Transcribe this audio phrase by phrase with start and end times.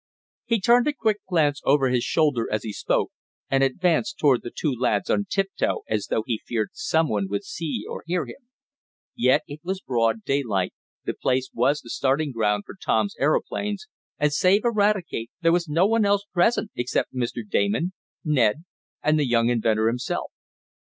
[0.45, 3.11] He turned a quick glance over his shoulder as he spoke
[3.51, 7.43] and advanced toward the two lads on tiptoe as though he feared some one would
[7.43, 8.49] see or hear him.
[9.15, 10.73] Yet it was broad daylight,
[11.05, 13.85] the place was the starting ground for Tom's aeroplanes
[14.17, 17.47] and save Eradicate there was no one present except Mr.
[17.47, 17.93] Damon,
[18.25, 18.63] Ned
[19.03, 20.31] and the young inventor himself.